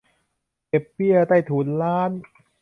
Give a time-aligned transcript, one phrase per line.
[0.67, 2.11] เก็บเบี้ยใต้ถุนร้าน